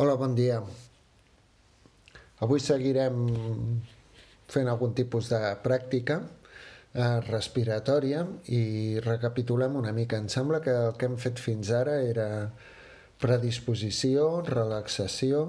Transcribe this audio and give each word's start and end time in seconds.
Hola, 0.00 0.14
bon 0.16 0.32
dia. 0.32 0.56
Avui 2.40 2.62
seguirem 2.64 3.16
fent 4.48 4.68
algun 4.72 4.94
tipus 4.96 5.26
de 5.28 5.40
pràctica 5.60 6.14
eh, 6.24 7.18
respiratòria 7.26 8.22
i 8.48 8.62
recapitulem 9.04 9.76
una 9.76 9.92
mica. 9.92 10.16
Em 10.16 10.30
sembla 10.32 10.62
que 10.64 10.72
el 10.86 10.96
que 10.96 11.10
hem 11.10 11.18
fet 11.20 11.42
fins 11.44 11.68
ara 11.76 11.98
era 12.00 12.28
predisposició, 13.20 14.24
relaxació, 14.48 15.42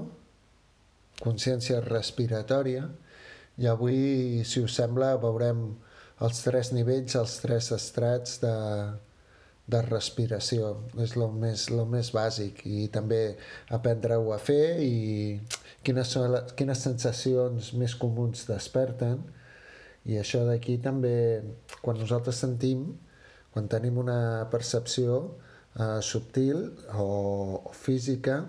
consciència 1.21 1.79
respiratòria 1.85 2.89
i 3.55 3.71
avui, 3.71 4.43
si 4.43 4.65
us 4.67 4.75
sembla, 4.81 5.13
veurem 5.23 5.63
els 6.27 6.43
tres 6.43 6.73
nivells, 6.75 7.15
els 7.23 7.39
tres 7.45 7.71
estrats 7.77 8.41
de, 8.43 8.57
de 9.71 9.81
respiració, 9.85 10.71
és 10.99 11.13
el 11.15 11.27
més, 11.39 11.67
lo 11.71 11.85
més 11.89 12.11
bàsic. 12.15 12.63
I 12.67 12.87
també 12.93 13.21
aprendre-ho 13.77 14.33
a 14.35 14.39
fer 14.41 14.81
i 14.83 15.39
quines, 15.85 16.11
són 16.11 16.31
les, 16.35 16.51
quines 16.59 16.83
sensacions 16.87 17.71
més 17.79 17.95
comuns 17.99 18.47
desperten. 18.49 19.21
I 20.09 20.17
això 20.21 20.43
d'aquí 20.47 20.79
també 20.81 21.15
quan 21.81 21.99
nosaltres 22.01 22.41
sentim, 22.43 22.87
quan 23.53 23.69
tenim 23.71 23.99
una 24.01 24.47
percepció 24.51 25.21
eh, 25.77 25.99
subtil 26.01 26.65
o, 26.95 27.07
o 27.61 27.73
física, 27.75 28.41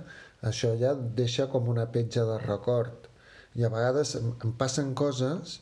això 0.43 0.73
ja 0.79 0.95
deixa 0.95 1.47
com 1.53 1.69
una 1.71 1.87
petja 1.95 2.25
de 2.27 2.39
record. 2.47 3.09
I 3.55 3.67
a 3.69 3.71
vegades 3.71 4.17
em, 4.19 4.33
em 4.43 4.57
passen 4.59 4.95
coses 4.99 5.61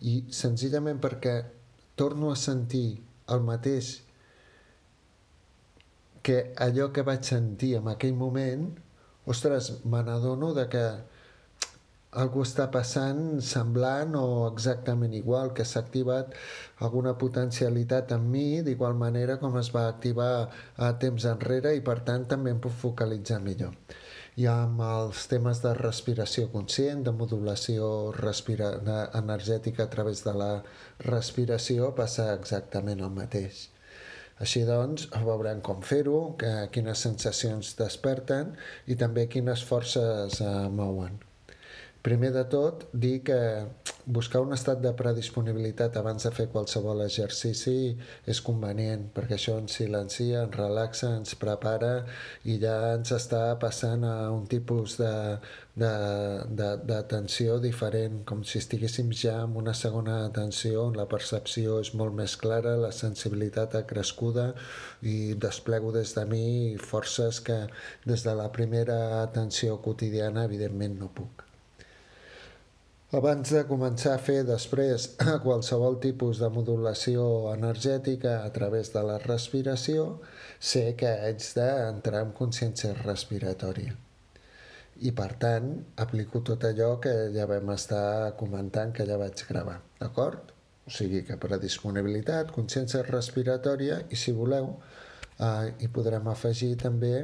i 0.00 0.22
senzillament 0.32 1.00
perquè 1.02 1.42
torno 1.98 2.30
a 2.32 2.38
sentir 2.38 3.02
el 3.34 3.42
mateix 3.44 4.03
que 6.24 6.38
allò 6.66 6.88
que 6.96 7.04
vaig 7.06 7.26
sentir 7.28 7.74
en 7.78 7.90
aquell 7.92 8.14
moment, 8.16 8.70
ostres, 9.28 9.74
me 9.84 10.00
n'adono 10.06 10.54
de 10.56 10.64
que 10.72 10.84
algú 12.22 12.44
està 12.46 12.68
passant 12.74 13.20
semblant 13.42 14.14
o 14.18 14.24
exactament 14.48 15.14
igual, 15.18 15.52
que 15.56 15.66
s'ha 15.66 15.82
activat 15.82 16.32
alguna 16.86 17.16
potencialitat 17.18 18.14
en 18.16 18.28
mi 18.30 18.62
d'igual 18.66 18.94
manera 19.00 19.36
com 19.42 19.58
es 19.60 19.70
va 19.74 19.84
activar 19.90 20.30
a 20.88 20.92
temps 21.04 21.26
enrere 21.30 21.74
i 21.76 21.84
per 21.90 21.98
tant 22.08 22.26
també 22.30 22.54
em 22.54 22.62
puc 22.62 22.76
focalitzar 22.84 23.40
millor. 23.42 23.74
I 24.40 24.48
amb 24.50 24.80
els 24.86 25.28
temes 25.30 25.60
de 25.62 25.74
respiració 25.78 26.48
conscient, 26.54 27.04
de 27.06 27.12
modulació 27.14 27.90
respira 28.16 28.72
energètica 29.20 29.84
a 29.84 29.92
través 29.92 30.24
de 30.26 30.34
la 30.40 30.50
respiració, 31.06 31.92
passa 31.94 32.32
exactament 32.34 33.04
el 33.04 33.14
mateix. 33.14 33.68
Així 34.42 34.64
doncs, 34.66 35.06
veurem 35.26 35.60
com 35.62 35.82
fer-ho, 35.86 36.18
quines 36.74 37.04
sensacions 37.06 37.76
desperten 37.78 38.50
i 38.90 38.98
també 38.98 39.28
quines 39.30 39.62
forces 39.68 40.40
eh, 40.42 40.54
mouen. 40.80 41.20
Primer 42.04 42.34
de 42.34 42.44
tot, 42.52 42.82
dir 42.92 43.22
que 43.24 43.36
buscar 44.04 44.40
un 44.44 44.52
estat 44.52 44.80
de 44.84 44.90
predisponibilitat 44.92 45.94
abans 45.96 46.26
de 46.26 46.30
fer 46.36 46.44
qualsevol 46.52 46.98
exercici 47.00 47.96
és 48.28 48.40
convenient, 48.44 49.06
perquè 49.14 49.38
això 49.38 49.54
ens 49.56 49.72
silencia, 49.78 50.42
ens 50.44 50.58
relaxa, 50.58 51.14
ens 51.16 51.32
prepara 51.40 51.92
i 52.44 52.58
ja 52.60 52.74
ens 52.98 53.12
està 53.16 53.40
passant 53.62 54.04
a 54.04 54.28
un 54.34 54.44
tipus 54.50 54.98
d'atenció 55.80 57.56
diferent, 57.64 58.20
com 58.28 58.44
si 58.44 58.60
estiguéssim 58.60 59.08
ja 59.22 59.38
en 59.46 59.56
una 59.62 59.72
segona 59.72 60.18
atenció 60.26 60.84
on 60.90 61.00
la 61.00 61.08
percepció 61.14 61.80
és 61.86 61.94
molt 62.02 62.12
més 62.20 62.36
clara, 62.44 62.76
la 62.84 62.92
sensibilitat 62.92 63.78
ha 63.80 63.86
crescuda 63.94 64.50
i 65.00 65.32
desplego 65.48 65.88
des 65.96 66.12
de 66.20 66.28
mi 66.28 66.76
forces 66.92 67.40
que 67.48 67.58
des 68.04 68.28
de 68.28 68.36
la 68.36 68.52
primera 68.52 69.22
atenció 69.22 69.80
quotidiana 69.80 70.44
evidentment 70.44 71.00
no 71.00 71.08
puc. 71.16 71.53
Abans 73.14 73.50
de 73.54 73.60
començar 73.68 74.16
a 74.16 74.18
fer 74.18 74.40
després 74.42 75.04
qualsevol 75.44 76.00
tipus 76.02 76.40
de 76.42 76.48
modulació 76.50 77.24
energètica 77.52 78.40
a 78.42 78.48
través 78.56 78.88
de 78.90 79.02
la 79.06 79.20
respiració, 79.22 80.06
sé 80.58 80.82
que 80.98 81.12
haig 81.26 81.44
d'entrar 81.54 82.24
en 82.26 82.32
consciència 82.34 82.90
respiratòria. 83.04 83.94
I 85.06 85.12
per 85.20 85.28
tant, 85.44 85.68
aplico 86.04 86.42
tot 86.48 86.66
allò 86.66 86.88
que 87.04 87.12
ja 87.36 87.46
vam 87.50 87.70
estar 87.76 88.32
comentant, 88.40 88.90
que 88.96 89.06
ja 89.06 89.18
vaig 89.20 89.44
gravar, 89.46 89.76
d'acord? 90.00 90.50
O 90.82 90.94
sigui 90.96 91.22
que 91.28 91.36
per 91.38 91.52
a 91.54 91.60
disponibilitat, 91.62 92.50
consciència 92.56 93.04
respiratòria 93.06 94.00
i 94.10 94.18
si 94.18 94.34
voleu 94.34 94.72
eh, 94.74 95.70
hi 95.78 95.92
podrem 95.94 96.26
afegir 96.34 96.72
també 96.82 97.14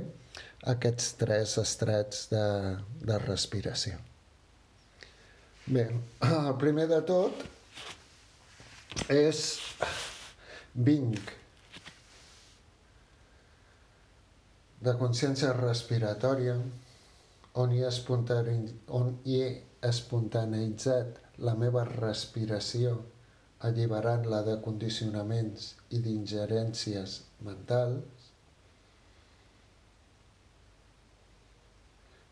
aquests 0.77 1.11
tres 1.25 1.57
estrats 1.65 2.29
de, 2.31 2.47
de 3.11 3.19
respiració. 3.27 3.99
Bé, 5.71 5.85
el 6.27 6.55
primer 6.59 6.89
de 6.91 6.97
tot 7.07 7.43
és 9.15 9.43
vinc 10.89 11.31
de 14.89 14.95
consciència 14.99 15.53
respiratòria 15.55 16.57
on 17.63 17.77
hi, 17.77 17.85
on 18.99 19.13
hi 19.23 19.39
he 19.45 19.53
espontaneïtzat 19.93 21.23
la 21.47 21.55
meva 21.63 21.85
respiració 21.93 22.97
alliberant-la 23.69 24.43
de 24.51 24.57
condicionaments 24.67 25.75
i 25.95 26.03
d'ingerències 26.03 27.21
mentals 27.47 28.20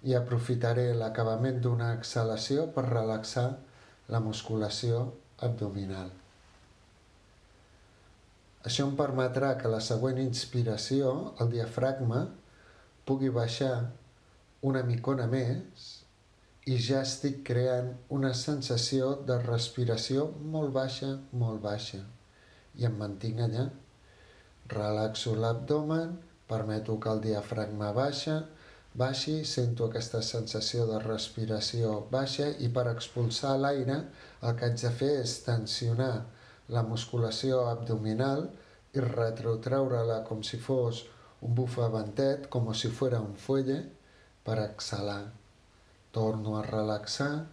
i 0.08 0.14
aprofitaré 0.16 0.86
l'acabament 0.96 1.58
d'una 1.64 1.90
exhalació 1.98 2.68
per 2.76 2.86
relaxar 2.88 3.48
la 4.14 4.20
musculació 4.24 5.02
abdominal. 5.44 6.08
Això 8.68 8.86
em 8.88 8.94
permetrà 8.98 9.52
que 9.60 9.70
la 9.70 9.80
següent 9.84 10.18
inspiració, 10.22 11.12
el 11.42 11.52
diafragma, 11.52 12.24
pugui 13.08 13.30
baixar 13.32 13.72
una 14.68 14.82
micona 14.84 15.28
més 15.30 15.88
i 16.68 16.76
ja 16.84 17.02
estic 17.06 17.44
creant 17.48 17.92
una 18.16 18.32
sensació 18.36 19.14
de 19.28 19.38
respiració 19.44 20.26
molt 20.54 20.74
baixa, 20.74 21.14
molt 21.42 21.62
baixa. 21.64 22.00
I 22.76 22.88
em 22.88 22.98
mantinc 23.00 23.40
allà. 23.44 23.68
Relaxo 24.72 25.32
l'abdomen, 25.38 26.18
permeto 26.50 26.98
que 27.00 27.14
el 27.14 27.22
diafragma 27.24 27.92
baixa, 27.96 28.42
baixi, 28.94 29.44
sento 29.44 29.86
aquesta 29.86 30.22
sensació 30.22 30.86
de 30.86 30.98
respiració 31.04 32.06
baixa 32.10 32.48
i 32.64 32.70
per 32.72 32.86
expulsar 32.92 33.56
l'aire 33.58 33.98
el 34.42 34.56
que 34.56 34.68
haig 34.68 34.80
de 34.82 34.90
fer 35.02 35.12
és 35.20 35.36
tensionar 35.46 36.14
la 36.68 36.82
musculació 36.82 37.60
abdominal 37.68 38.48
i 38.94 39.04
retrotreure-la 39.04 40.22
com 40.28 40.42
si 40.42 40.58
fos 40.58 41.04
un 41.42 41.54
bufaventet, 41.54 42.48
com 42.50 42.72
si 42.74 42.90
fos 42.90 43.14
un 43.18 43.34
fuelle, 43.36 43.78
per 44.44 44.58
exhalar. 44.64 45.30
Torno 46.12 46.56
a 46.58 46.62
relaxar, 46.62 47.46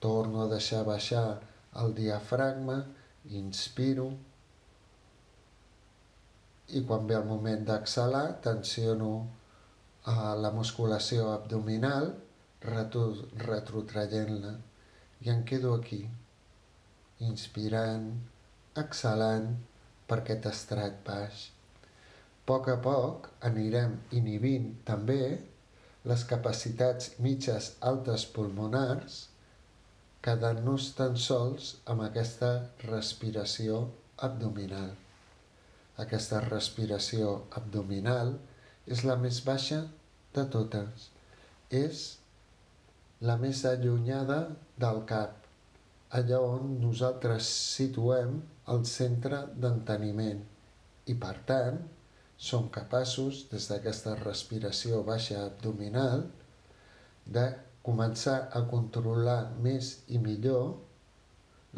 torno 0.00 0.42
a 0.42 0.48
deixar 0.50 0.82
baixar 0.84 1.40
el 1.82 1.94
diafragma, 1.94 2.78
inspiro, 3.30 4.10
i 6.72 6.82
quan 6.88 7.06
ve 7.06 7.14
el 7.18 7.28
moment 7.28 7.64
d'exhalar, 7.68 8.40
tensiono 8.42 9.12
a 10.10 10.34
la 10.34 10.50
musculació 10.50 11.30
abdominal, 11.32 12.12
retrotraient-la, 12.62 14.52
i 15.22 15.30
em 15.30 15.42
quedo 15.46 15.74
aquí, 15.78 16.02
inspirant, 17.22 18.08
exhalant 18.82 19.48
per 20.08 20.18
aquest 20.22 20.46
estrat 20.50 20.98
baix. 21.06 21.48
A 22.42 22.44
poc 22.50 22.68
a 22.72 22.76
poc 22.82 23.28
anirem 23.46 23.92
inhibint 24.18 24.72
també 24.88 25.38
les 26.10 26.24
capacitats 26.26 27.12
mitges 27.22 27.68
altes 27.90 28.24
pulmonars, 28.34 29.28
quedant-nos 30.26 30.88
tan 30.98 31.14
sols 31.16 31.76
amb 31.92 32.02
aquesta 32.08 32.50
respiració 32.88 33.84
abdominal. 34.28 34.90
Aquesta 36.02 36.40
respiració 36.48 37.44
abdominal 37.60 38.34
és 38.86 39.04
la 39.06 39.16
més 39.16 39.40
baixa 39.46 39.84
de 40.34 40.44
totes. 40.54 41.08
És 41.70 42.02
la 43.22 43.36
més 43.38 43.62
allunyada 43.68 44.38
del 44.84 45.02
cap, 45.08 45.46
allà 46.18 46.40
on 46.44 46.76
nosaltres 46.82 47.48
situem 47.76 48.40
el 48.72 48.84
centre 48.88 49.44
d'enteniment 49.62 50.42
i, 51.06 51.14
per 51.14 51.34
tant, 51.46 51.78
som 52.36 52.68
capaços, 52.74 53.44
des 53.52 53.68
d'aquesta 53.70 54.16
respiració 54.20 55.02
baixa 55.06 55.44
abdominal, 55.46 56.26
de 57.36 57.46
començar 57.86 58.38
a 58.58 58.64
controlar 58.70 59.52
més 59.62 59.92
i 60.10 60.18
millor 60.18 60.74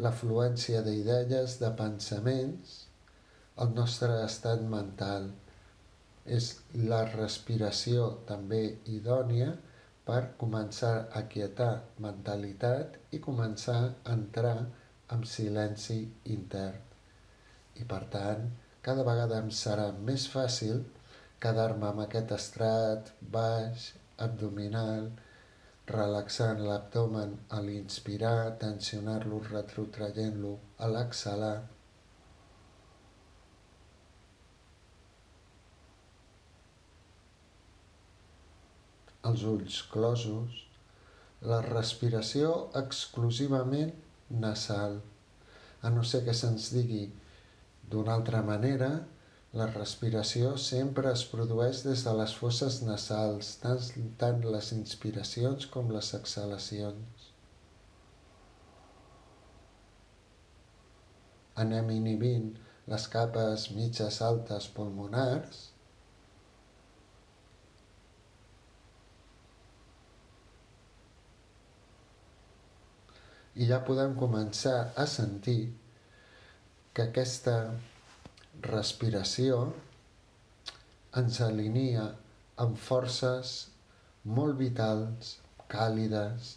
l'afluència 0.01 0.81
d'idees, 0.85 1.59
de 1.61 1.71
pensaments, 1.77 2.75
el 3.61 3.71
nostre 3.77 4.17
estat 4.25 4.65
mental 4.75 5.29
és 6.25 6.49
la 6.91 7.03
respiració 7.11 8.07
també 8.29 8.61
idònia 8.89 9.51
per 10.05 10.21
començar 10.41 10.95
a 11.19 11.21
quietar 11.33 11.71
mentalitat 12.05 12.97
i 13.17 13.21
començar 13.27 13.79
a 13.85 14.13
entrar 14.13 14.57
en 15.15 15.23
silenci 15.29 15.99
intern. 16.35 16.81
I 17.81 17.85
per 17.89 18.03
tant, 18.15 18.49
cada 18.85 19.05
vegada 19.07 19.39
em 19.43 19.51
serà 19.59 19.91
més 20.09 20.27
fàcil 20.31 20.83
quedar-me 21.45 21.87
amb 21.89 22.03
aquest 22.05 22.33
estrat 22.37 23.11
baix, 23.37 23.91
abdominal, 24.25 25.09
relaxant 25.89 26.61
l'abdomen 26.65 27.35
a 27.57 27.61
l'inspirar, 27.65 28.57
tensionar-lo, 28.61 29.41
retrotraient-lo 29.51 30.53
a 30.77 30.89
l'exhalar, 30.93 31.57
els 39.29 39.43
ulls 39.49 39.81
closos, 39.91 40.61
la 41.51 41.59
respiració 41.65 42.51
exclusivament 42.81 43.91
nasal. 44.45 44.99
A 45.85 45.91
no 45.93 46.03
ser 46.11 46.23
que 46.25 46.33
se'ns 46.33 46.71
digui 46.73 47.03
d'una 47.91 48.15
altra 48.17 48.41
manera, 48.45 48.89
la 49.55 49.67
respiració 49.71 50.55
sempre 50.59 51.11
es 51.15 51.23
produeix 51.31 51.83
des 51.87 52.01
de 52.07 52.13
les 52.19 52.33
fosses 52.39 52.81
nasals, 52.83 53.53
tant, 53.61 53.85
tant 54.23 54.41
les 54.55 54.71
inspiracions 54.75 55.69
com 55.75 55.93
les 55.95 56.11
exhalacions. 56.17 57.29
Anem 61.63 61.93
inhibint 61.95 62.49
les 62.91 63.07
capes 63.13 63.69
mitges 63.77 64.19
altes 64.25 64.67
pulmonars 64.75 65.69
i 73.55 73.67
ja 73.69 73.79
podem 73.87 74.15
començar 74.19 74.77
a 74.99 75.05
sentir 75.07 75.59
que 76.95 77.05
aquesta 77.07 77.55
respiració 78.65 79.59
ens 81.21 81.39
alinea 81.45 82.05
amb 82.65 82.79
forces 82.79 83.53
molt 84.37 84.57
vitals, 84.59 85.35
càlides, 85.71 86.55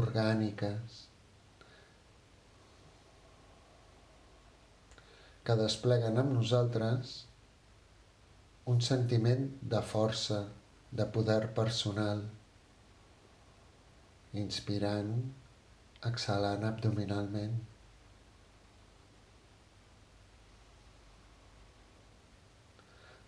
orgàniques, 0.00 0.98
que 5.42 5.56
despleguen 5.62 6.20
amb 6.22 6.34
nosaltres 6.36 7.16
un 8.68 8.82
sentiment 8.84 9.46
de 9.74 9.82
força, 9.90 10.42
de 10.92 11.06
poder 11.14 11.40
personal, 11.56 12.20
inspirant 14.44 15.14
exhalant 16.06 16.64
abdominalment. 16.64 17.58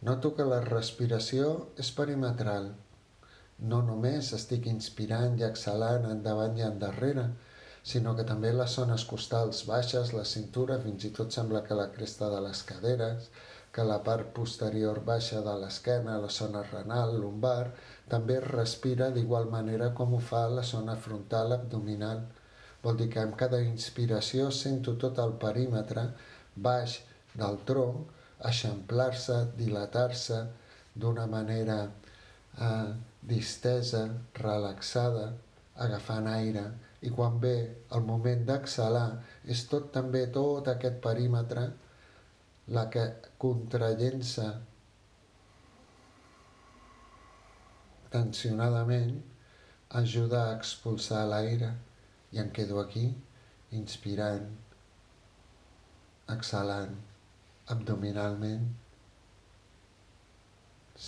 Noto 0.09 0.31
que 0.37 0.47
la 0.49 0.61
respiració 0.65 1.49
és 1.83 1.91
perimetral. 1.97 2.71
No 3.73 3.83
només 3.85 4.31
estic 4.37 4.69
inspirant 4.71 5.37
i 5.41 5.45
exhalant 5.45 6.07
endavant 6.09 6.57
i 6.57 6.65
endarrere, 6.65 7.27
sinó 7.83 8.15
que 8.17 8.25
també 8.29 8.53
les 8.55 8.79
zones 8.79 9.05
costals 9.11 9.67
baixes, 9.69 10.15
la 10.17 10.25
cintura, 10.25 10.79
fins 10.81 11.05
i 11.05 11.13
tot 11.19 11.37
sembla 11.37 11.65
que 11.67 11.77
la 11.77 11.91
cresta 11.93 12.31
de 12.33 12.41
les 12.47 12.63
caderes, 12.71 13.29
que 13.73 13.85
la 13.85 14.01
part 14.07 14.33
posterior 14.37 15.03
baixa 15.05 15.41
de 15.45 15.53
l'esquena, 15.63 16.19
la 16.19 16.33
zona 16.37 16.63
renal, 16.71 17.17
lumbar, 17.21 17.73
també 18.09 18.41
respira 18.45 19.11
d'igual 19.15 19.51
manera 19.53 19.93
com 20.01 20.15
ho 20.15 20.21
fa 20.33 20.47
la 20.49 20.65
zona 20.75 20.97
frontal 20.97 21.59
abdominal. 21.59 22.25
Vol 22.85 22.97
dir 22.97 23.11
que 23.13 23.21
amb 23.21 23.37
cada 23.41 23.61
inspiració 23.61 24.49
sento 24.57 24.95
tot 25.01 25.19
el 25.25 25.35
perímetre 25.43 26.07
baix 26.57 26.97
del 27.37 27.59
tronc 27.69 28.47
eixamplar-se, 28.51 29.37
dilatar-se 29.59 30.39
d'una 30.97 31.27
manera 31.29 31.81
eh, 31.87 32.93
distesa, 33.33 34.07
relaxada, 34.41 35.27
agafant 35.87 36.31
aire. 36.33 36.65
I 37.05 37.13
quan 37.17 37.37
ve 37.41 37.55
el 37.97 38.03
moment 38.05 38.47
d'exhalar, 38.49 39.11
és 39.45 39.67
tot 39.69 39.93
també 39.93 40.27
tot 40.33 40.69
aquest 40.73 40.99
perímetre 41.05 41.69
la 42.77 42.87
que 42.93 43.07
contraient-se 43.41 44.49
tensionadament 48.11 49.15
ajuda 50.01 50.43
a 50.47 50.59
expulsar 50.59 51.23
l'aire 51.31 51.71
i 52.33 52.41
em 52.43 52.51
quedo 52.57 52.79
aquí 52.83 53.05
inspirant, 53.79 54.47
exhalant 56.35 56.95
abdominalment, 57.75 58.67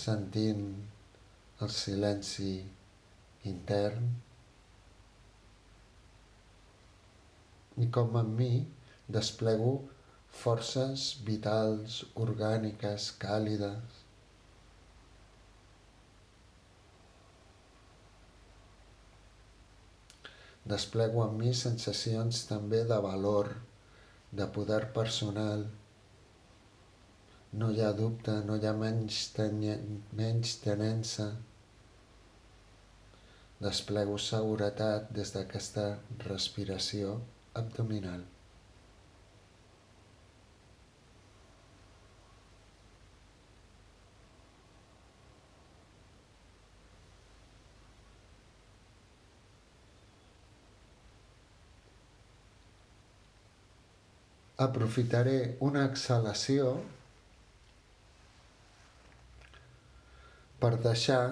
sentint 0.03 0.67
el 1.63 1.73
silenci 1.79 2.53
intern. 3.53 4.13
I 7.83 7.89
com 7.97 8.17
en 8.21 8.31
mi 8.39 8.53
desplego 9.19 9.73
forces 10.43 11.09
vitals, 11.27 12.03
orgàniques, 12.27 13.13
càlides, 13.23 14.02
Desplego 20.71 21.25
en 21.27 21.39
mi 21.39 21.53
sensacions 21.59 22.45
també 22.47 22.85
de 22.91 22.99
valor, 23.03 23.49
de 24.41 24.47
poder 24.57 24.83
personal. 24.99 25.65
No 27.53 27.71
hi 27.71 27.83
ha 27.83 27.91
dubte, 27.93 28.37
no 28.47 28.57
hi 28.57 28.69
ha 28.69 28.75
menys, 28.83 29.25
menys 30.21 30.55
tenença. 30.63 31.27
Desplego 33.63 34.15
seguretat 34.19 35.11
des 35.19 35.35
d'aquesta 35.35 35.89
respiració 36.29 37.19
abdominal. 37.59 38.23
Aprofitaré 54.65 55.39
una 55.69 55.85
exhalació 55.91 56.75
per 60.63 60.77
deixar 60.85 61.23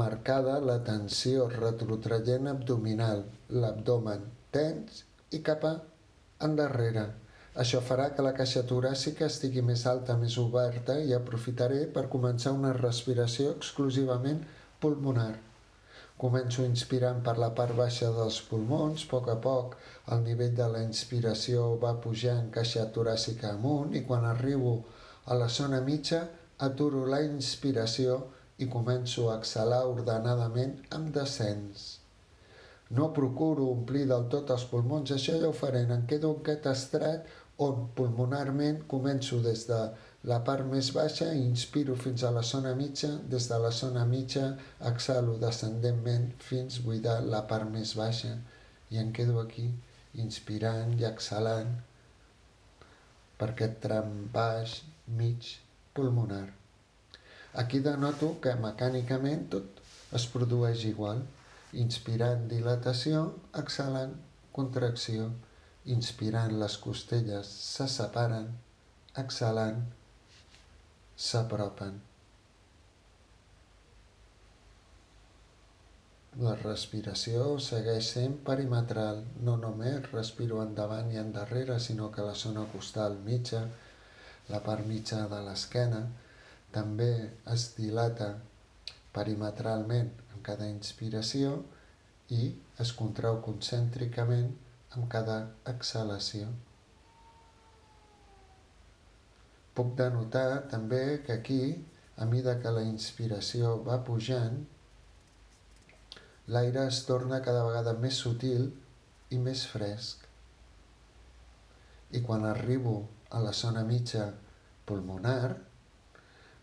marcada 0.00 0.56
la 0.60 0.78
tensió 0.84 1.46
retrotraient 1.52 2.48
abdominal, 2.52 3.22
l'abdomen 3.50 4.24
tens 4.52 5.04
i 5.36 5.40
cap 5.48 5.64
a 5.68 5.72
endarrere. 6.48 7.06
Això 7.56 7.80
farà 7.80 8.10
que 8.12 8.24
la 8.24 8.34
caixa 8.36 8.62
toràcica 8.68 9.28
estigui 9.30 9.62
més 9.64 9.86
alta, 9.88 10.16
més 10.20 10.36
oberta 10.42 10.98
i 11.00 11.14
aprofitaré 11.16 11.86
per 11.92 12.08
començar 12.12 12.52
una 12.56 12.74
respiració 12.76 13.54
exclusivament 13.56 14.42
pulmonar. 14.80 15.32
Començo 16.22 16.64
inspirant 16.64 17.18
per 17.24 17.34
la 17.36 17.50
part 17.56 17.76
baixa 17.76 18.06
dels 18.18 18.38
pulmons, 18.48 19.02
a 19.04 19.10
poc 19.10 19.26
a 19.28 19.36
poc 19.46 19.74
el 20.14 20.22
nivell 20.24 20.54
de 20.60 20.68
la 20.74 20.80
inspiració 20.84 21.66
va 21.82 21.92
pujant 22.06 22.48
caixa 22.54 22.86
toràcica 22.94 23.50
amunt 23.52 23.92
i 23.98 24.02
quan 24.06 24.24
arribo 24.24 24.72
a 25.26 25.36
la 25.36 25.48
zona 25.58 25.82
mitja 25.84 26.22
aturo 26.68 27.04
la 27.12 27.20
inspiració 27.26 28.16
i 28.64 28.68
començo 28.72 29.28
a 29.28 29.36
exhalar 29.42 29.82
ordenadament 29.90 30.78
amb 30.98 31.12
descens. 31.18 31.86
No 32.96 33.10
procuro 33.12 33.66
omplir 33.74 34.06
del 34.08 34.28
tot 34.32 34.52
els 34.54 34.64
pulmons, 34.70 35.12
això 35.12 35.36
ja 35.42 35.50
ho 35.50 35.56
faré, 35.60 35.82
em 35.84 36.06
quedo 36.08 36.32
en 36.32 36.40
aquest 36.40 36.70
estrat 36.72 37.28
on 37.66 37.88
pulmonarment 37.98 38.84
començo 38.88 39.42
des 39.44 39.66
de 39.68 39.80
la 40.30 40.40
part 40.46 40.66
més 40.66 40.88
baixa 40.94 41.26
inspiro 41.38 41.94
fins 42.02 42.24
a 42.26 42.32
la 42.34 42.42
zona 42.42 42.72
mitja, 42.78 43.10
des 43.32 43.44
de 43.50 43.58
la 43.62 43.70
zona 43.80 44.04
mitja 44.12 44.46
exhalo 44.90 45.36
descendentment 45.42 46.32
fins 46.48 46.80
buidar 46.86 47.20
la 47.34 47.44
part 47.52 47.70
més 47.70 47.92
baixa 47.98 48.32
i 48.90 48.98
em 49.02 49.12
quedo 49.18 49.38
aquí 49.42 49.68
inspirant 50.24 50.96
i 50.98 51.06
exhalant 51.06 51.70
per 53.38 53.50
aquest 53.52 53.78
tram 53.84 54.12
baix, 54.34 54.80
mig, 55.06 55.50
pulmonar. 55.94 56.46
Aquí 57.62 57.80
denoto 57.84 58.30
que 58.42 58.54
mecànicament 58.60 59.44
tot 59.52 59.82
es 60.18 60.26
produeix 60.32 60.86
igual. 60.90 61.22
Inspirant 61.82 62.46
dilatació, 62.50 63.22
exhalant 63.62 64.16
contracció. 64.56 65.28
Inspirant 65.96 66.56
les 66.62 66.78
costelles 66.82 67.52
se 67.68 67.86
separen, 67.92 68.48
exhalant 69.22 69.84
s'apropen. 71.16 72.04
la 76.44 76.52
respiració 76.60 77.44
segueix 77.64 78.08
sent 78.12 78.34
perimetral. 78.48 79.22
No 79.48 79.54
només 79.60 80.10
respiro 80.12 80.60
endavant 80.62 81.08
i 81.12 81.20
endarrere, 81.20 81.78
sinó 81.80 82.10
que 82.12 82.24
la 82.26 82.34
zona 82.34 82.66
costal 82.72 83.16
mitja, 83.28 83.62
la 84.52 84.60
part 84.66 84.84
mitja 84.86 85.22
de 85.32 85.40
l'esquena, 85.46 86.02
també 86.76 87.10
es 87.54 87.70
dilata 87.78 88.34
perimetralment 89.16 90.12
en 90.34 90.44
cada 90.50 90.68
inspiració 90.68 91.56
i 92.36 92.52
es 92.84 92.92
contrau 92.92 93.40
concèntricament 93.48 94.52
amb 94.92 95.08
cada 95.12 95.38
exhalació. 95.72 96.50
Puc 99.76 99.92
denotar 99.98 100.68
també 100.72 101.02
que 101.26 101.34
aquí, 101.36 101.60
a 102.16 102.24
mida 102.24 102.56
que 102.62 102.72
la 102.72 102.84
inspiració 102.88 103.74
va 103.88 103.98
pujant, 104.04 104.62
l'aire 106.48 106.86
es 106.88 107.02
torna 107.08 107.42
cada 107.44 107.64
vegada 107.66 107.92
més 108.04 108.20
sutil 108.24 108.70
i 109.36 109.40
més 109.48 109.66
fresc. 109.68 110.22
I 112.16 112.22
quan 112.24 112.46
arribo 112.48 112.96
a 113.36 113.42
la 113.44 113.52
zona 113.60 113.82
mitja 113.84 114.30
pulmonar, 114.88 115.56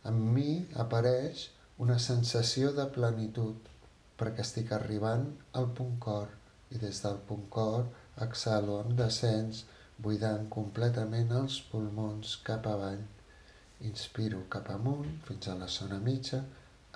en 0.09 0.19
mi 0.35 0.63
apareix 0.83 1.49
una 1.83 1.99
sensació 1.99 2.71
de 2.77 2.85
plenitud, 2.95 3.69
perquè 4.17 4.43
estic 4.45 4.71
arribant 4.75 5.27
al 5.59 5.69
punt 5.77 5.99
cor 6.05 6.31
i 6.73 6.81
des 6.81 7.01
del 7.03 7.19
punt 7.27 7.45
cor 7.53 7.85
exhalo 8.25 8.79
amb 8.81 8.93
descens, 8.99 9.63
buidant 10.01 10.47
completament 10.49 11.31
els 11.41 11.59
pulmons 11.71 12.37
cap 12.47 12.67
avall. 12.71 13.03
Inspiro 13.89 14.45
cap 14.55 14.71
amunt 14.73 15.11
fins 15.27 15.47
a 15.47 15.59
la 15.59 15.67
zona 15.67 15.99
mitja, 15.99 16.41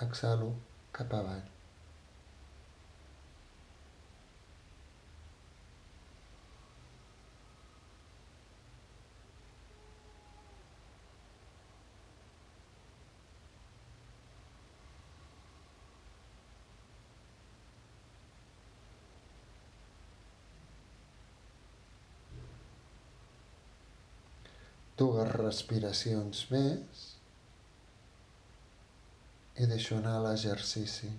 exhalo 0.08 0.54
cap 0.92 1.13
avall. 1.13 1.46
Dues 24.98 25.30
respiracions 25.36 26.46
més 26.50 27.04
i 29.62 29.68
deixo 29.70 29.98
anar 29.98 30.18
l'exercici. 30.24 31.10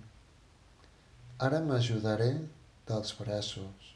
Ara 1.47 1.61
m'ajudaré 1.63 2.33
dels 2.89 3.13
braços. 3.19 3.89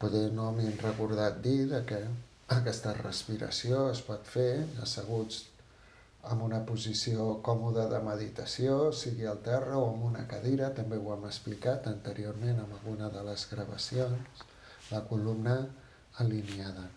Poder 0.00 0.30
no 0.32 0.48
m'he 0.56 0.70
recordat 0.80 1.40
dir 1.44 1.68
de 1.72 1.80
que 1.88 2.00
aquesta 2.56 2.94
respiració 2.96 3.86
es 3.90 4.00
pot 4.06 4.28
fer 4.34 4.52
asseguts 4.86 5.42
en 6.30 6.40
una 6.44 6.60
posició 6.68 7.26
còmoda 7.44 7.86
de 7.92 8.00
meditació, 8.04 8.78
sigui 8.92 9.28
al 9.28 9.40
terra 9.44 9.78
o 9.80 9.90
en 9.94 10.06
una 10.10 10.26
cadira, 10.32 10.72
també 10.76 11.00
ho 11.00 11.14
hem 11.16 11.26
explicat 11.28 11.88
anteriorment 11.92 12.60
en 12.64 12.78
alguna 12.78 13.12
de 13.12 13.24
les 13.28 13.46
gravacions, 13.52 14.44
la 14.92 15.04
columna 15.12 15.60
alineada. 16.24 16.88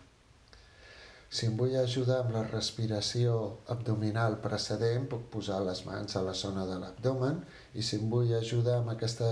Si 1.34 1.48
em 1.50 1.54
vull 1.58 1.72
ajudar 1.80 2.20
amb 2.22 2.34
la 2.36 2.44
respiració 2.46 3.36
abdominal 3.74 4.36
precedent, 4.42 5.06
puc 5.10 5.22
posar 5.32 5.56
les 5.66 5.80
mans 5.86 6.14
a 6.14 6.20
la 6.22 6.34
zona 6.40 6.62
de 6.68 6.76
l'abdomen 6.78 7.40
i 7.74 7.82
si 7.82 7.96
em 7.98 8.10
vull 8.12 8.28
ajudar 8.36 8.76
amb 8.80 8.92
aquesta 8.92 9.30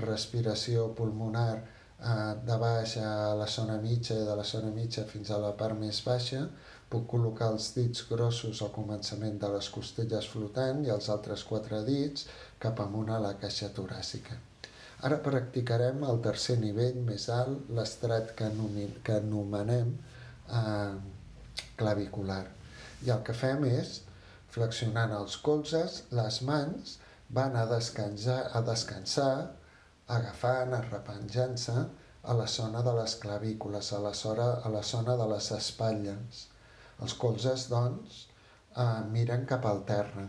respiració 0.00 0.84
pulmonar 1.00 1.54
eh, 1.56 2.34
de 2.46 2.58
baix 2.62 2.92
a 3.02 3.14
la 3.40 3.48
zona 3.54 3.80
mitja 3.82 4.20
i 4.20 4.28
de 4.28 4.36
la 4.38 4.44
zona 4.52 4.70
mitja 4.76 5.02
fins 5.08 5.32
a 5.34 5.40
la 5.42 5.50
part 5.62 5.74
més 5.80 5.98
baixa, 6.06 6.44
puc 6.92 7.08
col·locar 7.10 7.48
els 7.56 7.66
dits 7.74 8.04
grossos 8.10 8.60
al 8.62 8.70
començament 8.76 9.40
de 9.42 9.50
les 9.56 9.70
costelles 9.78 10.28
flotant 10.34 10.84
i 10.86 10.92
els 10.94 11.08
altres 11.14 11.42
quatre 11.48 11.80
dits 11.88 12.28
cap 12.62 12.84
amunt 12.84 13.10
a 13.10 13.18
la 13.24 13.32
caixa 13.42 13.72
toràcica. 13.80 14.36
Ara 15.10 15.18
practicarem 15.26 16.06
el 16.06 16.22
tercer 16.28 16.56
nivell 16.62 17.02
més 17.10 17.26
alt, 17.38 17.66
l'estrat 17.80 18.30
que, 18.38 18.52
anomenem 19.16 19.90
eh, 20.60 21.18
clavicular. 21.82 22.44
I 23.04 23.12
el 23.14 23.22
que 23.26 23.34
fem 23.36 23.66
és, 23.68 24.00
flexionant 24.54 25.14
els 25.18 25.38
colzes, 25.46 26.02
les 26.14 26.40
mans 26.46 26.98
van 27.38 27.56
a 27.56 27.66
descansar, 27.70 28.38
a 28.54 28.62
descansar 28.66 29.34
agafant, 30.12 30.74
arrepenjant-se 30.76 31.76
a 32.22 32.34
la 32.38 32.46
zona 32.46 32.82
de 32.86 32.92
les 32.98 33.16
clavícules, 33.22 33.92
a 33.92 34.00
la, 34.04 34.12
zona, 34.14 34.48
a 34.62 34.70
la 34.70 34.82
zona 34.82 35.16
de 35.18 35.26
les 35.32 35.48
espatlles. 35.56 36.44
Els 37.02 37.16
colzes, 37.18 37.66
doncs, 37.72 38.26
eh, 38.76 39.00
miren 39.10 39.48
cap 39.48 39.66
al 39.66 39.82
terra. 39.88 40.28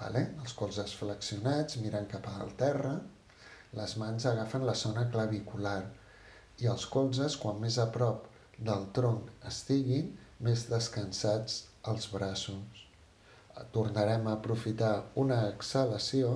Vale? 0.00 0.22
Els 0.44 0.54
colzes 0.56 0.94
flexionats 0.96 1.78
miren 1.82 2.08
cap 2.08 2.28
al 2.30 2.52
terra, 2.60 2.94
les 3.76 3.96
mans 4.00 4.26
agafen 4.28 4.64
la 4.64 4.74
zona 4.78 5.06
clavicular 5.12 5.80
i 6.62 6.68
els 6.72 6.86
colzes, 6.92 7.36
quan 7.40 7.58
més 7.60 7.76
a 7.82 7.88
prop 7.92 8.28
del 8.68 8.86
tronc 8.96 9.32
estiguin, 9.50 10.14
més 10.40 10.66
descansats 10.70 11.62
els 11.90 12.08
braços. 12.12 12.84
Tornarem 13.72 14.26
a 14.28 14.34
aprofitar 14.36 14.94
una 15.22 15.38
exhalació 15.48 16.32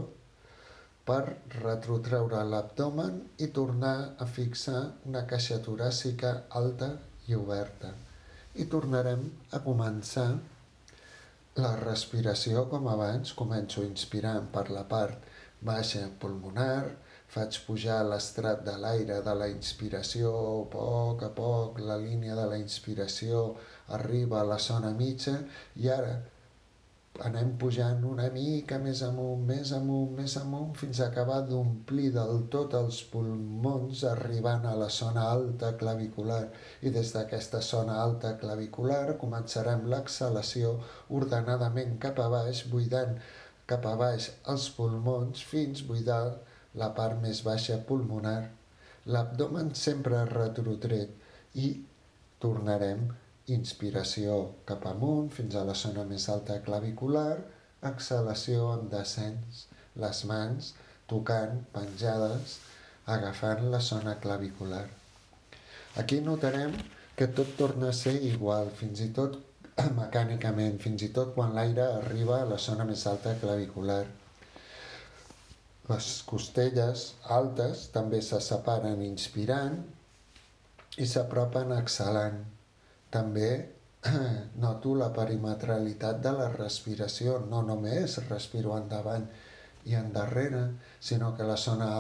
per 1.09 1.23
retrotreure 1.57 2.41
l'abdomen 2.53 3.19
i 3.45 3.51
tornar 3.59 3.97
a 4.19 4.29
fixar 4.39 4.81
una 5.11 5.27
caixa 5.33 5.59
toràcica 5.67 6.33
alta 6.63 6.95
i 7.29 7.37
oberta. 7.37 7.93
I 8.55 8.67
tornarem 8.71 9.27
a 9.57 9.61
començar 9.67 10.31
la 11.61 11.75
respiració 11.83 12.65
com 12.71 12.89
abans. 12.89 13.35
Començo 13.37 13.85
inspirant 13.87 14.49
per 14.55 14.69
la 14.71 14.87
part 14.89 15.29
baixa 15.61 16.07
pulmonar, 16.21 16.97
faig 17.31 17.59
pujar 17.67 18.01
l'estrat 18.07 18.63
de 18.67 18.77
l'aire 18.83 19.21
de 19.27 19.35
la 19.41 19.49
inspiració, 19.53 20.31
a 20.63 20.65
poc 20.73 21.23
a 21.27 21.31
poc 21.37 21.83
la 21.91 21.99
línia 22.01 22.35
de 22.39 22.47
la 22.53 22.59
inspiració 22.59 23.43
arriba 23.99 24.41
a 24.41 24.49
la 24.53 24.59
zona 24.59 24.93
mitja 24.97 25.39
i 25.77 25.89
ara 25.91 26.15
anem 27.27 27.51
pujant 27.61 28.05
una 28.09 28.29
mica 28.33 28.79
més 28.81 29.01
amunt, 29.05 29.43
més 29.49 29.73
amunt, 29.77 30.13
més 30.17 30.37
amunt, 30.41 30.71
fins 30.83 31.01
a 31.01 31.09
acabar 31.11 31.41
d'omplir 31.49 32.13
del 32.15 32.45
tot 32.55 32.77
els 32.79 33.01
pulmons 33.13 34.05
arribant 34.13 34.65
a 34.71 34.77
la 34.83 34.89
zona 34.89 35.27
alta 35.33 35.73
clavicular. 35.83 36.45
I 36.87 36.93
des 36.95 37.13
d'aquesta 37.17 37.61
zona 37.67 37.99
alta 38.05 38.37
clavicular 38.41 39.19
començarem 39.21 39.85
l'exhalació 39.93 40.77
ordenadament 41.21 41.99
cap 42.07 42.23
a 42.25 42.29
baix, 42.33 42.65
buidant 42.73 43.19
cap 43.71 43.85
a 43.87 43.97
baix 43.99 44.31
els 44.53 44.71
pulmons 44.77 45.45
fins 45.51 45.85
buidar 45.91 46.23
la 46.81 46.89
part 46.97 47.21
més 47.23 47.43
baixa 47.47 47.77
pulmonar, 47.87 48.41
l'abdomen 49.13 49.75
sempre 49.75 50.25
retrotret 50.31 51.59
i 51.67 51.71
tornarem 52.43 53.09
inspiració 53.47 54.37
cap 54.69 54.87
amunt 54.87 55.31
fins 55.35 55.57
a 55.57 55.65
la 55.65 55.75
zona 55.75 56.05
més 56.05 56.29
alta 56.29 56.61
clavicular, 56.67 57.39
exhalació 57.91 58.71
en 58.75 58.89
descens, 58.93 59.67
les 59.97 60.25
mans 60.29 60.75
tocant, 61.11 61.57
penjades, 61.75 62.59
agafant 63.07 63.67
la 63.73 63.81
zona 63.81 64.17
clavicular. 64.23 64.87
Aquí 65.99 66.21
notarem 66.21 66.77
que 67.17 67.27
tot 67.27 67.57
torna 67.59 67.91
a 67.91 67.97
ser 67.97 68.15
igual, 68.23 68.71
fins 68.81 69.03
i 69.03 69.11
tot 69.17 69.39
mecànicament, 70.01 70.79
fins 70.83 71.03
i 71.03 71.11
tot 71.17 71.35
quan 71.35 71.57
l'aire 71.57 71.87
arriba 71.99 72.41
a 72.41 72.49
la 72.53 72.59
zona 72.59 72.87
més 72.87 73.07
alta 73.11 73.35
clavicular. 73.43 74.05
Les 75.91 76.09
costelles 76.31 77.09
altes 77.37 77.89
també 77.95 78.21
se 78.23 78.39
separen 78.47 79.03
inspirant 79.03 79.81
i 81.03 81.07
s'apropen 81.13 81.75
exhalant. 81.75 82.39
També 83.11 83.51
noto 84.65 84.95
la 84.97 85.11
perimetralitat 85.13 86.21
de 86.25 86.33
la 86.37 86.49
respiració, 86.55 87.39
no 87.53 87.63
només 87.67 88.19
respiro 88.29 88.77
endavant 88.77 89.27
i 89.91 89.97
endarrere, 89.99 90.63
sinó 91.01 91.35
que 91.37 91.49
la 91.49 91.57
zona 91.57 91.91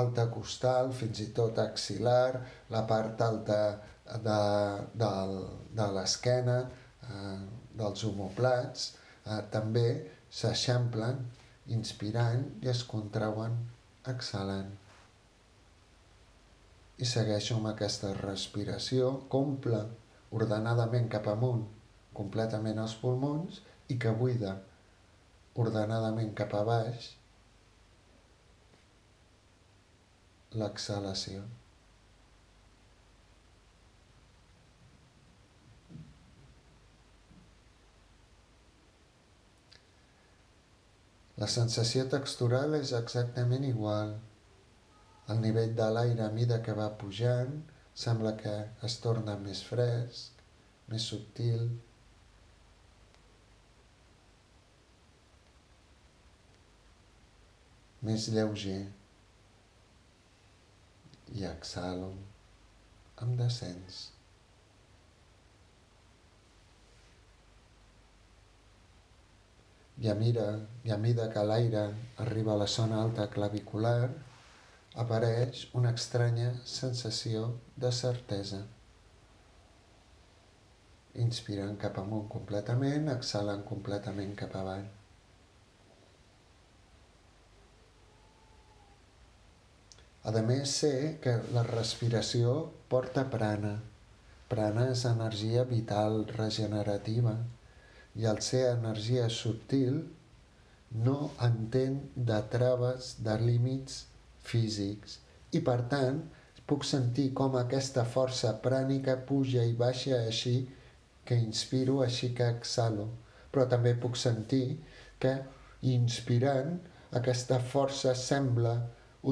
alta 0.00 0.26
costal, 0.30 0.92
fins 0.92 1.20
i 1.24 1.28
tot 1.36 1.58
axilar, 1.62 2.40
la 2.70 2.84
part 2.86 3.20
alta 3.24 3.60
de, 4.08 4.28
de, 5.02 5.20
de 5.78 5.88
l'esquena, 5.96 6.58
eh, 7.08 7.38
dels 7.78 8.04
homoplats, 8.04 8.92
eh, 9.24 9.40
també 9.52 9.88
s'eixamplen 10.40 11.22
inspirant 11.78 12.44
i 12.64 12.70
es 12.72 12.82
contrauen 12.88 13.56
exhalant. 14.12 14.70
I 16.98 17.06
segueixo 17.06 17.56
amb 17.58 17.70
aquesta 17.70 18.10
respiració 18.16 19.12
comple 19.30 19.84
ordenadament 20.34 21.08
cap 21.12 21.28
amunt 21.32 21.64
completament 22.18 22.80
els 22.82 22.96
pulmons 23.02 23.62
i 23.92 23.96
que 24.02 24.12
buida 24.22 24.56
ordenadament 25.62 26.34
cap 26.40 26.52
a 26.54 26.64
baix 26.66 27.14
l'exhalació. 30.58 31.42
La 41.38 41.46
sensació 41.46 42.04
textural 42.10 42.74
és 42.78 42.92
exactament 42.98 43.66
igual. 43.68 44.16
El 45.32 45.42
nivell 45.44 45.74
de 45.78 45.90
l'aire 45.94 46.24
a 46.24 46.32
mida 46.38 46.58
que 46.64 46.74
va 46.78 46.88
pujant 47.02 47.52
sembla 47.98 48.34
que 48.42 48.54
es 48.88 48.96
torna 49.04 49.34
més 49.44 49.62
fresc, 49.72 50.42
més 50.92 51.10
subtil. 51.12 51.68
més 58.08 58.28
lleuger 58.30 58.82
i 61.34 61.42
exhalo 61.48 62.12
amb 63.24 63.34
descens. 63.40 63.98
i 69.98 70.08
a, 70.10 70.14
mira, 70.14 70.46
i 70.86 70.92
a 70.94 70.98
mida 71.02 71.26
que 71.32 71.42
l'aire 71.42 71.84
arriba 72.24 72.52
a 72.54 72.60
la 72.60 72.66
zona 72.70 73.00
alta 73.02 73.26
clavicular, 73.34 74.10
apareix 75.02 75.66
una 75.78 75.92
estranya 75.94 76.48
sensació 76.66 77.42
de 77.84 77.90
certesa. 77.98 78.58
Inspirant 81.24 81.76
cap 81.84 82.00
amunt 82.02 82.26
completament, 82.32 83.06
exhalant 83.12 83.62
completament 83.68 84.34
cap 84.40 84.56
avall. 84.58 84.88
A 90.28 90.42
més, 90.50 90.74
sé 90.82 90.92
que 91.22 91.36
la 91.54 91.62
respiració 91.70 92.56
porta 92.90 93.24
prana. 93.36 93.76
Prana 94.50 94.90
és 94.96 95.06
energia 95.08 95.62
vital, 95.70 96.24
regenerativa, 96.34 97.38
i 98.18 98.26
al 98.26 98.42
ser 98.42 98.66
energia 98.74 99.30
subtil 99.30 100.02
no 101.06 101.18
entén 101.46 101.98
de 102.16 102.42
traves, 102.52 103.14
de 103.24 103.38
límits 103.40 104.07
físics 104.50 105.18
i 105.56 105.62
per 105.64 105.78
tant 105.92 106.20
puc 106.68 106.84
sentir 106.84 107.30
com 107.36 107.56
aquesta 107.56 108.04
força 108.14 108.50
prànica 108.64 109.14
puja 109.28 109.64
i 109.64 109.72
baixa 109.76 110.18
així 110.26 110.56
que 111.28 111.36
inspiro, 111.40 112.00
així 112.04 112.34
que 112.36 112.48
exhalo. 112.56 113.08
Però 113.52 113.64
també 113.72 113.94
puc 114.02 114.16
sentir 114.20 114.78
que 115.20 115.34
inspirant 115.94 116.76
aquesta 117.20 117.58
força 117.72 118.14
sembla 118.14 118.74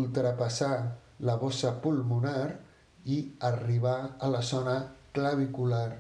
ultrapassar 0.01 0.77
la 1.29 1.37
bossa 1.41 1.75
pulmonar 1.85 2.49
i 3.05 3.19
arribar 3.49 3.99
a 4.19 4.31
la 4.33 4.43
zona 4.43 4.77
clavicular. 5.17 5.91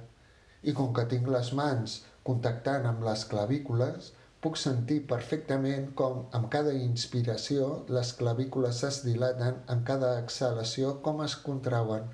I 0.64 0.72
com 0.76 0.92
que 0.96 1.04
tinc 1.12 1.28
les 1.32 1.52
mans 1.60 2.00
contactant 2.26 2.88
amb 2.88 3.04
les 3.06 3.24
clavícules, 3.30 4.12
puc 4.44 4.58
sentir 4.60 5.00
perfectament 5.10 5.88
com 6.00 6.22
amb 6.38 6.50
cada 6.52 6.74
inspiració 6.76 7.70
les 7.96 8.12
clavícules 8.20 8.82
es 8.90 9.02
dilaten, 9.06 9.62
amb 9.72 9.86
cada 9.88 10.12
exhalació 10.20 10.98
com 11.06 11.24
es 11.24 11.36
contrauen. 11.48 12.06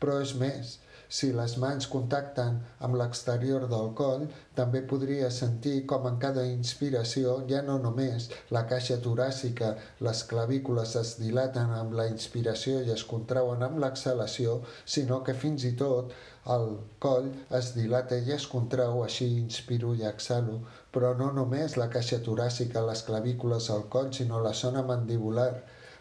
Però 0.00 0.18
és 0.24 0.34
més, 0.40 0.76
si 1.08 1.28
les 1.32 1.52
mans 1.62 1.86
contacten 1.86 2.56
amb 2.86 2.96
l'exterior 3.00 3.66
del 3.70 3.92
coll, 3.98 4.24
també 4.58 4.82
podria 4.92 5.28
sentir 5.30 5.74
com 5.92 6.08
en 6.10 6.16
cada 6.24 6.44
inspiració 6.50 7.36
ja 7.50 7.62
no 7.66 7.76
només 7.84 8.26
la 8.56 8.64
caixa 8.72 8.98
toràcica, 9.04 9.74
les 10.08 10.24
clavícules 10.32 10.96
es 11.02 11.14
dilaten 11.20 11.70
amb 11.80 11.94
la 12.00 12.08
inspiració 12.10 12.80
i 12.82 12.94
es 12.96 13.04
contrauen 13.12 13.62
amb 13.62 13.78
l'exhalació, 13.84 14.60
sinó 14.96 15.22
que 15.22 15.38
fins 15.44 15.68
i 15.70 15.76
tot 15.84 16.16
el 16.54 16.66
coll 17.02 17.28
es 17.58 17.72
dilata 17.76 18.18
i 18.28 18.32
es 18.34 18.46
contrau, 18.50 19.00
així 19.04 19.26
inspiro 19.38 19.94
i 19.98 20.04
exhalo, 20.10 20.60
però 20.94 21.12
no 21.20 21.32
només 21.38 21.76
la 21.80 21.88
caixa 21.94 22.20
toràcica, 22.28 22.84
les 22.90 23.02
clavícules, 23.08 23.70
el 23.76 23.86
coll, 23.94 24.12
sinó 24.18 24.42
la 24.44 24.54
zona 24.60 24.84
mandibular, 24.90 25.50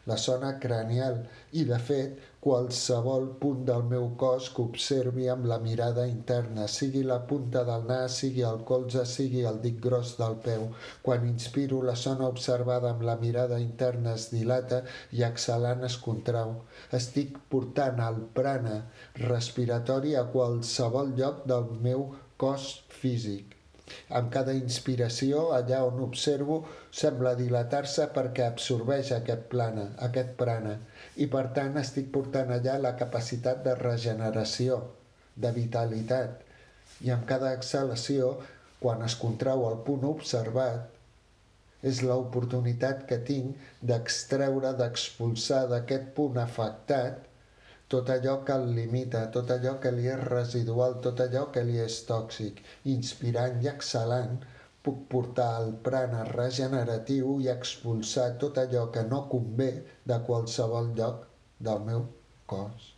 la 0.09 0.17
zona 0.21 0.51
cranial 0.61 1.21
i, 1.51 1.63
de 1.69 1.77
fet, 1.89 2.19
qualsevol 2.45 3.23
punt 3.41 3.63
del 3.69 3.87
meu 3.89 4.11
cos 4.21 4.51
que 4.53 4.61
observi 4.63 5.25
amb 5.33 5.47
la 5.49 5.57
mirada 5.63 6.05
interna, 6.09 6.67
sigui 6.69 7.01
la 7.07 7.17
punta 7.31 7.63
del 7.69 7.87
nas, 7.89 8.19
sigui 8.21 8.45
el 8.49 8.61
colze, 8.69 9.05
sigui 9.09 9.41
el 9.49 9.57
dit 9.63 9.79
gros 9.87 10.13
del 10.19 10.37
peu. 10.45 10.67
Quan 11.07 11.25
inspiro, 11.31 11.81
la 11.89 11.97
zona 12.03 12.29
observada 12.29 12.93
amb 12.93 13.01
la 13.09 13.17
mirada 13.23 13.59
interna 13.63 14.13
es 14.19 14.29
dilata 14.35 14.83
i 15.17 15.25
exhalant 15.31 15.83
es 15.89 15.97
contrau. 16.05 16.53
Estic 16.99 17.41
portant 17.49 18.03
el 18.11 18.21
prana 18.37 18.77
respiratori 19.25 20.13
a 20.21 20.27
qualsevol 20.37 21.15
lloc 21.17 21.43
del 21.49 21.69
meu 21.89 22.11
cos 22.37 22.71
físic. 23.01 23.54
Amb 24.17 24.31
cada 24.33 24.53
inspiració, 24.57 25.41
allà 25.57 25.81
on 25.87 25.99
observo, 26.05 26.55
sembla 26.99 27.33
dilatar-se 27.39 28.07
perquè 28.15 28.47
absorbeix 28.51 29.11
aquest 29.17 29.45
plana, 29.51 29.85
aquest 30.07 30.31
prana, 30.39 30.73
i 31.21 31.27
per 31.35 31.43
tant 31.57 31.77
estic 31.81 32.09
portant 32.15 32.53
allà 32.55 32.79
la 32.81 32.95
capacitat 33.01 33.61
de 33.67 33.75
regeneració, 33.81 34.79
de 35.35 35.53
vitalitat. 35.59 36.41
I 37.05 37.13
amb 37.13 37.27
cada 37.29 37.53
exhalació, 37.59 38.33
quan 38.81 39.05
es 39.05 39.17
contrau 39.21 39.67
el 39.69 39.79
punt 39.85 40.05
observat, 40.09 40.91
és 41.85 42.01
l'oportunitat 42.01 43.05
que 43.09 43.21
tinc 43.29 43.69
d'extreure, 43.91 44.73
d'expulsar 44.79 45.65
d'aquest 45.69 46.11
punt 46.17 46.41
afectat 46.41 47.21
tot 47.93 48.09
allò 48.15 48.35
que 48.47 48.55
el 48.59 48.67
limita, 48.79 49.21
tot 49.35 49.51
allò 49.55 49.75
que 49.83 49.91
li 49.97 50.07
és 50.15 50.23
residual, 50.31 50.97
tot 51.05 51.21
allò 51.25 51.45
que 51.55 51.63
li 51.67 51.77
és 51.83 51.99
tòxic. 52.09 52.63
Inspirant 52.95 53.61
i 53.65 53.71
exhalant 53.73 54.39
puc 54.87 55.05
portar 55.13 55.51
el 55.61 55.71
prana 55.89 56.25
regeneratiu 56.31 57.37
i 57.45 57.53
expulsar 57.53 58.27
tot 58.45 58.59
allò 58.65 58.89
que 58.97 59.05
no 59.13 59.23
convé 59.35 59.71
de 60.13 60.19
qualsevol 60.29 60.93
lloc 60.99 61.25
del 61.69 61.87
meu 61.91 62.05
cos. 62.53 62.94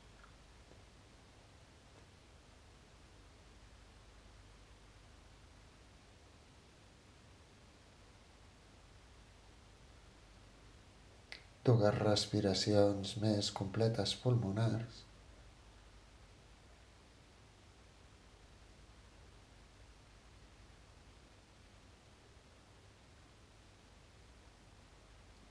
Dues 11.68 11.98
respiracions 12.00 13.10
més 13.20 13.50
completes 13.60 14.14
pulmonars. 14.24 15.02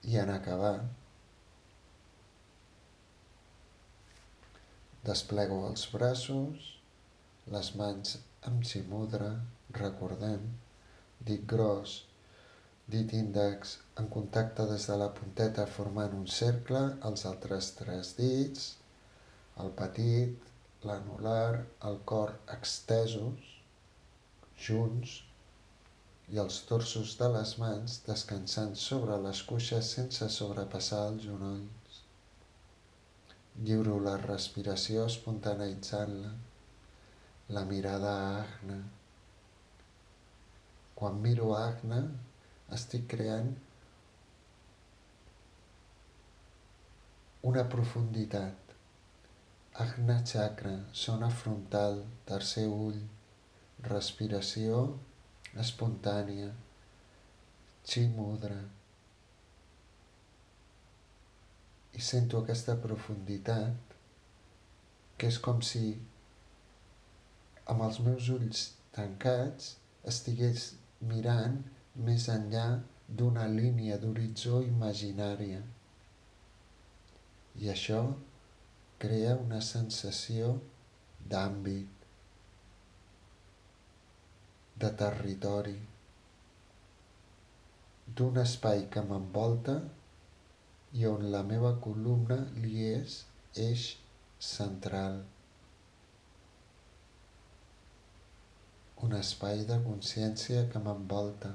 I 0.07 0.17
en 0.23 0.33
acabar, 0.33 0.77
desplego 5.11 5.61
els 5.69 5.85
braços, 5.93 6.73
les 7.57 7.73
mans 7.83 8.17
amb 8.49 8.65
simudra, 8.73 9.33
recordem, 9.83 10.53
dit 11.29 11.43
gros, 11.53 11.99
dit 12.95 13.13
índex 13.19 13.77
en 14.01 14.09
contacte 14.17 14.67
des 14.71 14.89
de 14.91 14.97
la 15.03 15.09
punteta 15.15 15.67
formant 15.77 16.13
un 16.19 16.27
cercle, 16.39 16.83
els 17.09 17.25
altres 17.31 17.73
tres 17.79 18.13
dits, 18.19 18.67
el 19.63 19.73
petit, 19.81 20.51
l'anular, 20.87 21.65
el 21.91 21.99
cor 22.11 22.35
extesos, 22.57 23.55
junts, 24.67 25.17
i 26.35 26.39
els 26.43 26.59
torsos 26.69 27.15
de 27.21 27.29
les 27.35 27.53
mans 27.63 28.01
descansant 28.07 28.75
sobre 28.83 29.19
les 29.25 29.43
cuixes 29.51 29.91
sense 29.97 30.29
sobrepassar 30.37 31.03
els 31.11 31.27
genolls. 31.27 32.01
Lliuro 33.67 33.99
la 34.07 34.17
respiració 34.23 35.05
espontaneïtzant-la, 35.11 36.33
la 37.57 37.65
mirada 37.71 38.15
a 38.23 38.33
Agna. 38.41 38.81
Quan 40.99 41.23
miro 41.23 41.53
a 41.55 41.63
Agna, 41.69 42.01
estic 42.75 43.07
creant 43.11 43.53
una 47.47 47.65
profunditat. 47.71 48.63
Agna 49.79 50.23
chakra, 50.25 50.73
zona 50.93 51.29
frontal, 51.31 52.01
tercer 52.27 52.65
ull, 52.67 52.97
respiració 53.87 54.81
espontània, 55.61 56.49
chi 57.87 58.07
mudra. 58.13 58.59
I 61.97 62.03
sento 62.05 62.43
aquesta 62.43 62.77
profunditat 62.83 63.95
que 65.17 65.31
és 65.31 65.39
com 65.41 65.63
si 65.65 65.95
amb 67.73 67.87
els 67.87 68.03
meus 68.05 68.29
ulls 68.35 68.67
tancats 68.97 69.77
estigués 70.13 70.73
mirant 71.13 71.63
més 72.05 72.29
enllà 72.29 72.67
d'una 73.09 73.47
línia 73.49 73.97
d'horitzó 74.03 74.61
imaginària. 74.69 75.61
I 77.57 77.71
això 77.73 78.01
crea 79.03 79.37
una 79.41 79.61
sensació 79.65 80.55
d'àmbit, 81.33 81.93
de 84.85 84.91
territori, 85.03 85.77
d'un 88.17 88.41
espai 88.43 88.85
que 88.93 89.05
m'envolta 89.09 89.77
i 90.97 91.07
on 91.09 91.25
la 91.33 91.43
meva 91.53 91.73
columna 91.87 92.37
li 92.65 92.85
és 92.89 93.17
eix 93.65 93.87
central. 94.51 95.23
Un 99.07 99.17
espai 99.19 99.65
de 99.71 99.81
consciència 99.89 100.67
que 100.73 100.83
m'envolta. 100.85 101.55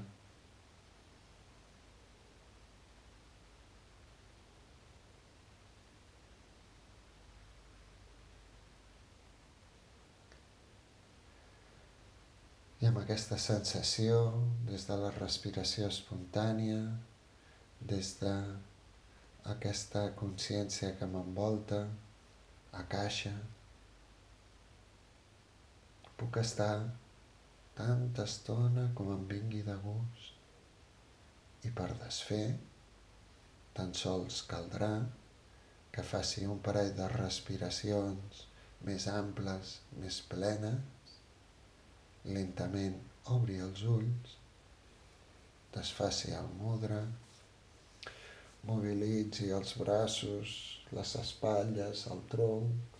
I 12.82 12.88
amb 12.90 12.98
aquesta 12.98 13.38
sensació, 13.38 14.16
des 14.66 14.88
de 14.90 14.96
la 14.98 15.10
respiració 15.14 15.86
espontània, 15.92 16.78
des 17.90 18.08
de 18.18 18.32
aquesta 19.52 20.02
consciència 20.22 20.88
que 20.98 21.08
m'envolta, 21.12 21.82
a 22.80 22.82
caixa, 22.94 23.36
puc 26.18 26.40
estar 26.42 26.74
tanta 27.78 28.26
estona 28.32 28.88
com 28.98 29.12
em 29.14 29.28
vingui 29.30 29.62
de 29.68 29.76
gust. 29.84 30.32
I 31.70 31.72
per 31.82 31.92
desfer 32.00 32.48
tan 33.78 33.94
sols 34.00 34.40
caldrà 34.56 34.90
que 35.94 36.08
faci 36.14 36.48
un 36.56 36.66
parell 36.70 36.90
de 36.98 37.12
respiracions 37.14 38.42
més 38.90 39.06
amples, 39.14 39.76
més 40.02 40.20
plenes 40.34 40.98
Lentament 42.26 42.98
obri 43.34 43.58
els 43.66 43.82
ulls, 43.96 44.38
desfaci 45.74 46.36
el 46.38 46.48
mudra, 46.60 47.02
mobilitzi 48.70 49.50
els 49.58 49.74
braços, 49.82 50.56
les 50.94 51.16
espatlles, 51.26 52.06
el 52.14 52.26
tronc, 52.30 52.92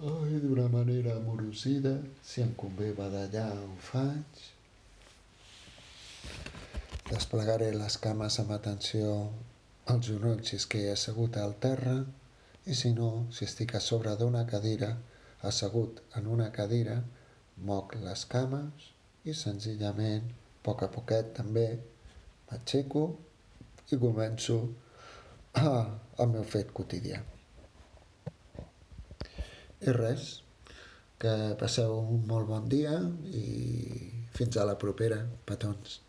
Ai, 0.00 0.38
d'una 0.40 0.64
manera 0.72 1.12
amorosida, 1.18 1.90
si 2.24 2.40
em 2.40 2.54
convé 2.56 2.86
badallar 2.96 3.50
ho 3.52 3.74
faig. 3.84 4.38
Desplegaré 7.10 7.66
les 7.74 7.98
cames 8.00 8.38
amb 8.40 8.54
atenció 8.56 9.10
als 9.92 10.08
genolls 10.08 10.48
si 10.48 10.56
és 10.56 10.66
que 10.72 10.80
he 10.86 10.94
assegut 10.94 11.36
al 11.36 11.52
terra 11.66 11.98
i 12.64 12.78
si 12.80 12.94
no, 12.96 13.10
si 13.28 13.44
estic 13.44 13.74
a 13.76 13.82
sobre 13.84 14.14
d'una 14.16 14.46
cadira, 14.48 14.94
assegut 15.50 16.00
en 16.16 16.32
una 16.38 16.48
cadira, 16.56 16.96
moc 17.66 17.94
les 18.02 18.24
cames 18.30 18.90
i 19.28 19.34
senzillament, 19.36 20.28
a 20.30 20.62
poc 20.66 20.84
a 20.84 20.90
poquet 20.92 21.32
també, 21.36 21.66
m'aixeco 22.48 23.04
i 23.90 23.98
començo 24.00 24.58
a, 25.60 25.72
el 26.22 26.30
meu 26.34 26.44
fet 26.44 26.72
quotidià. 26.76 27.22
I 29.80 29.96
res, 29.96 30.28
que 31.20 31.32
passeu 31.60 31.96
un 32.00 32.22
molt 32.28 32.48
bon 32.48 32.68
dia 32.68 32.94
i 33.36 33.46
fins 34.36 34.56
a 34.56 34.66
la 34.68 34.76
propera, 34.80 35.20
petons. 35.48 36.00